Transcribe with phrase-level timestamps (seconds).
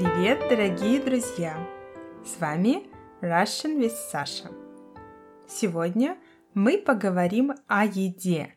[0.00, 1.54] Привет, дорогие друзья!
[2.24, 2.84] С вами
[3.20, 4.50] Russian with Sasha.
[5.46, 6.16] Сегодня
[6.54, 8.54] мы поговорим о еде,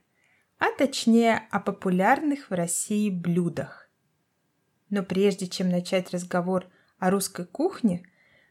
[0.58, 3.92] а точнее о популярных в России блюдах.
[4.90, 8.06] Но прежде чем начать разговор о русской кухне,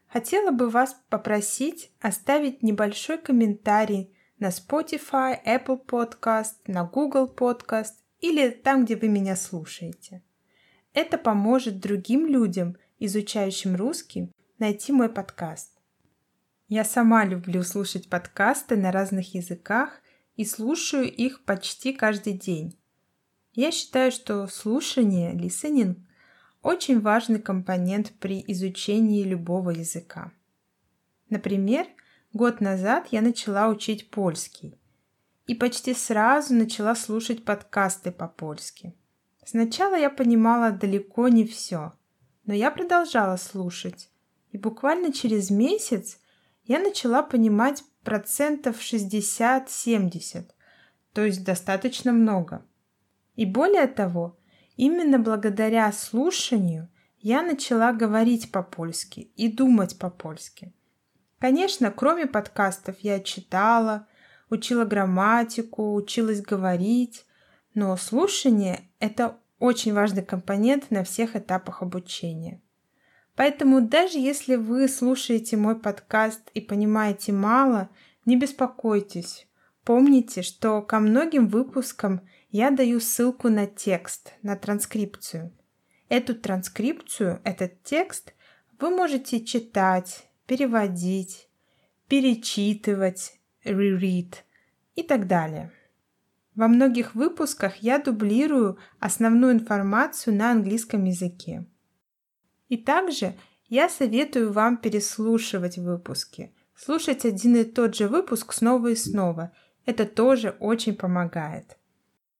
[0.07, 8.49] хотела бы вас попросить оставить небольшой комментарий на Spotify, Apple Podcast, на Google Podcast или
[8.49, 10.21] там, где вы меня слушаете.
[10.93, 15.77] Это поможет другим людям, изучающим русский, найти мой подкаст.
[16.69, 20.01] Я сама люблю слушать подкасты на разных языках
[20.37, 22.79] и слушаю их почти каждый день.
[23.51, 25.97] Я считаю, что слушание, listening,
[26.61, 30.31] очень важный компонент при изучении любого языка.
[31.29, 31.85] Например,
[32.31, 34.79] год назад я начала учить польский
[35.45, 38.95] и почти сразу начала слушать подкасты по-польски.
[39.43, 41.91] Сначала я понимала далеко не все,
[42.45, 44.09] но я продолжала слушать,
[44.51, 46.19] и буквально через месяц
[46.63, 50.51] я начала понимать процентов 60-70,
[51.13, 52.65] то есть достаточно много.
[53.35, 54.37] И более того,
[54.75, 60.73] именно благодаря слушанию я начала говорить по-польски и думать по-польски.
[61.39, 64.07] Конечно, кроме подкастов я читала,
[64.49, 67.25] учила грамматику, училась говорить,
[67.73, 72.61] но слушание– это очень важный компонент на всех этапах обучения.
[73.35, 77.89] Поэтому даже если вы слушаете мой подкаст и понимаете мало,
[78.25, 79.47] не беспокойтесь.
[79.83, 85.51] Помните, что ко многим выпускам я даю ссылку на текст, на транскрипцию.
[86.09, 88.33] Эту транскрипцию, этот текст
[88.79, 91.49] вы можете читать, переводить,
[92.07, 94.35] перечитывать, reread
[94.95, 95.71] и так далее.
[96.55, 101.65] Во многих выпусках я дублирую основную информацию на английском языке.
[102.69, 103.35] И также
[103.67, 109.51] я советую вам переслушивать выпуски, слушать один и тот же выпуск снова и снова.
[109.85, 111.77] Это тоже очень помогает.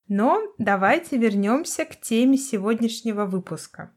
[0.07, 3.91] Но давайте вернемся к теме сегодняшнего выпуска.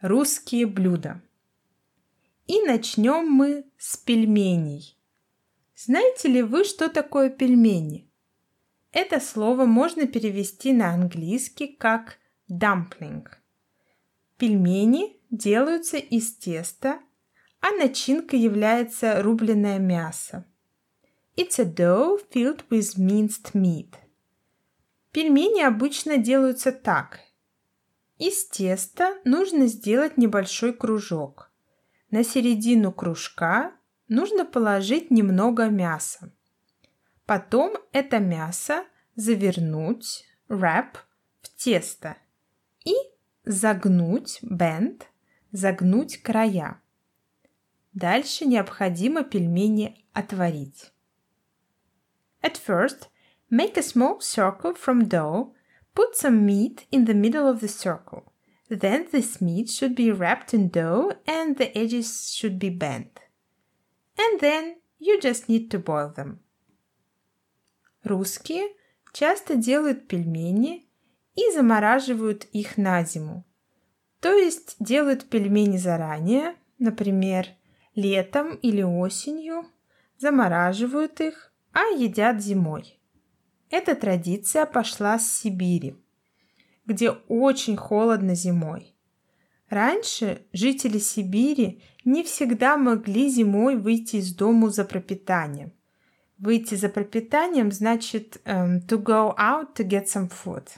[0.00, 1.20] Русские блюда.
[2.46, 4.98] И начнем мы с пельменей.
[5.76, 8.11] Знаете ли вы, что такое пельмени?
[8.92, 12.18] Это слово можно перевести на английский как
[12.50, 13.26] dumpling.
[14.36, 17.00] Пельмени делаются из теста,
[17.60, 20.44] а начинкой является рубленое мясо.
[21.36, 23.94] It's a dough filled with minced meat.
[25.10, 27.20] Пельмени обычно делаются так.
[28.18, 31.50] Из теста нужно сделать небольшой кружок.
[32.10, 33.72] На середину кружка
[34.08, 36.34] нужно положить немного мяса.
[37.26, 38.84] Потом это мясо
[39.14, 40.96] завернуть, wrap,
[41.40, 42.16] в тесто
[42.84, 42.94] и
[43.44, 45.02] загнуть, bend,
[45.52, 46.80] загнуть края.
[47.92, 50.92] Дальше необходимо пельмени отварить.
[52.42, 53.08] At first,
[53.50, 55.54] make a small circle from dough,
[55.94, 58.32] put some meat in the middle of the circle.
[58.68, 63.20] Then this meat should be wrapped in dough and the edges should be bent.
[64.18, 66.40] And then you just need to boil them.
[68.02, 68.64] Русские
[69.12, 70.88] часто делают пельмени
[71.36, 73.44] и замораживают их на зиму.
[74.20, 77.46] То есть делают пельмени заранее, например,
[77.94, 79.66] летом или осенью,
[80.18, 82.98] замораживают их, а едят зимой.
[83.70, 85.96] Эта традиция пошла с Сибири,
[86.86, 88.96] где очень холодно зимой.
[89.68, 95.72] Раньше жители Сибири не всегда могли зимой выйти из дому за пропитанием–
[96.42, 100.68] Выйти за пропитанием значит um, to go out to get some food.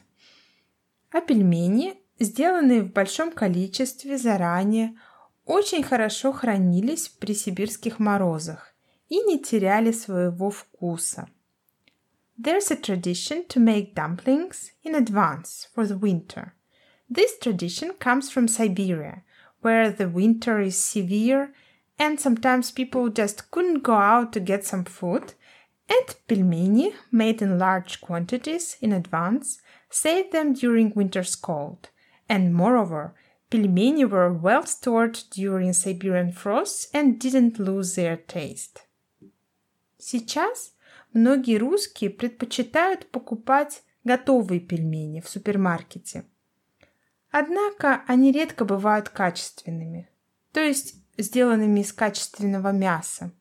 [1.11, 4.95] А пельмени, сделанные в большом количестве заранее,
[5.47, 8.75] очень хорошо хранились при сибирских морозах
[9.09, 11.31] и не теряли своего вкуса.
[12.39, 16.53] There's a tradition to make dumplings in advance for the winter.
[17.09, 19.23] This tradition comes from Siberia,
[19.63, 21.55] where the winter is severe
[21.99, 25.33] and sometimes people just couldn't go out to get some food
[25.90, 29.60] and pelmeni, made in large quantities in advance,
[29.90, 31.90] saved them during winter's cold.
[32.28, 33.16] And moreover,
[33.50, 38.86] pelmeni were well stored during Siberian frosts and didn't lose their taste.
[39.98, 40.74] Сейчас
[41.14, 46.26] многие русские предпочитают покупать готовые пельмени в супермаркете.
[47.32, 50.10] Однако они редко бывают качественными,
[50.52, 53.32] то есть сделанными из качественного мяса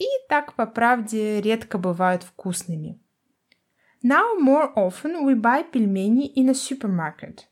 [0.00, 2.98] И так по правде редко бывают вкусными.
[4.02, 7.46] Now more often we buy пельмени in a supermarket,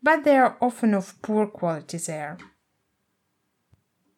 [0.00, 2.38] but they are often of poor quality there.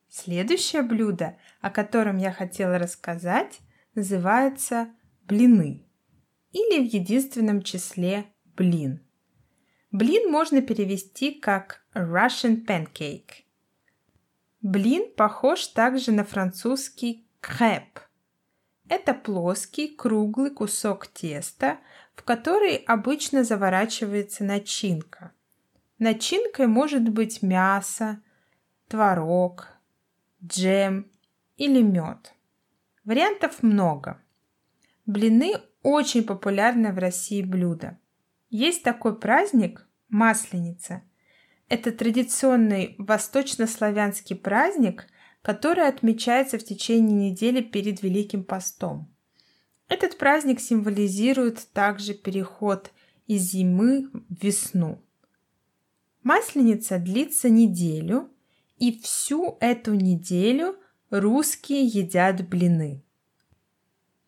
[0.08, 3.60] Следующее блюдо, о котором я хотела рассказать,
[3.94, 4.88] называется
[5.26, 5.86] блины
[6.52, 9.00] или в единственном числе блин.
[9.90, 13.44] Блин можно перевести как Russian pancake.
[14.60, 18.00] Блин похож также на французский креп.
[18.88, 21.78] Это плоский круглый кусок теста,
[22.14, 25.32] в который обычно заворачивается начинка.
[25.98, 28.20] Начинкой может быть мясо,
[28.88, 29.68] творог,
[30.44, 31.10] джем
[31.56, 32.34] или мед.
[33.04, 34.20] Вариантов много.
[35.06, 37.98] Блины очень популярное в России блюдо.
[38.48, 41.02] Есть такой праздник– Масленица.
[41.68, 45.06] Это традиционный восточнославянский праздник,
[45.42, 49.14] который отмечается в течение недели перед Великим постом.
[49.88, 52.92] Этот праздник символизирует также переход
[53.26, 55.02] из зимы в весну.
[56.22, 58.30] Масленица длится неделю,
[58.78, 60.76] и всю эту неделю
[61.10, 63.02] русские едят блины.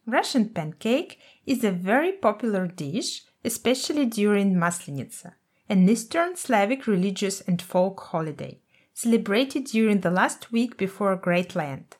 [0.06, 5.34] Russian pancake is a very popular dish, especially during Maslenitsa,
[5.68, 8.60] an Eastern Slavic religious and folk holiday,
[9.02, 11.96] celebrated during the last week before Great Lent.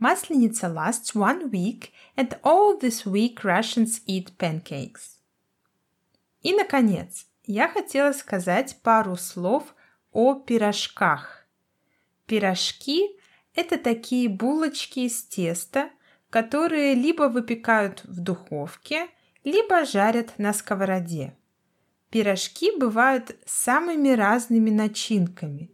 [0.00, 5.18] Maslenitsa lasts one week, and all this week Russians eat pancakes.
[6.42, 9.74] И, наконец, я хотела сказать пару слов
[10.12, 11.46] о пирожках.
[12.26, 13.18] Пирожки–
[13.54, 15.90] это такие булочки из теста–
[16.34, 19.06] которые либо выпекают в духовке,
[19.44, 21.36] либо жарят на сковороде.
[22.10, 25.70] Пирожки бывают самыми разными начинками.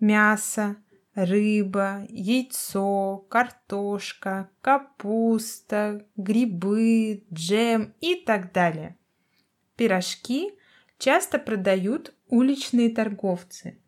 [0.00, 0.76] Мясо,
[1.14, 8.98] рыба, яйцо, картошка, капуста, грибы, джем и так далее.
[9.76, 10.52] Пирожки
[10.98, 13.80] часто продают уличные торговцы.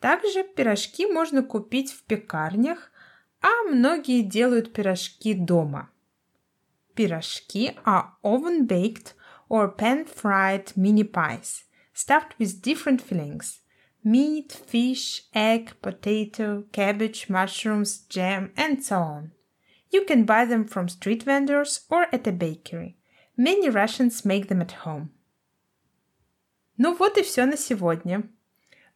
[0.00, 2.90] Также пирожки можно купить в пекарнях,
[3.40, 5.90] а многие делают пирожки дома.
[6.94, 9.14] Пирожки are oven-baked
[9.48, 13.60] or pan-fried mini pies, stuffed with different fillings–
[14.08, 19.32] meat, fish, egg, potato, cabbage, mushrooms, jam, and so on.
[19.90, 22.96] You can buy them from street vendors or at a bakery.
[23.36, 25.10] Many Russians make them at home.
[26.78, 28.22] Ну вот и все на сегодня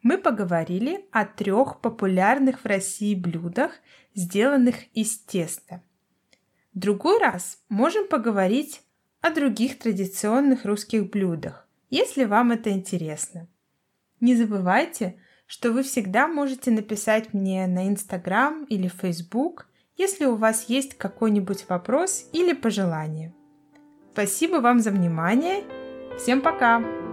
[0.02, 3.72] мы поговорили о трех популярных в России блюдах,
[4.14, 5.82] сделанных из теста.
[6.74, 8.82] В другой раз можем поговорить
[9.20, 13.48] о других традиционных русских блюдах, если вам это интересно.
[14.22, 15.16] Не забывайте,
[15.46, 19.66] что вы всегда можете написать мне на Инстаграм или Фейсбук,
[19.96, 23.34] если у вас есть какой-нибудь вопрос или пожелание.
[24.12, 25.64] Спасибо вам за внимание.
[26.18, 27.11] Всем пока!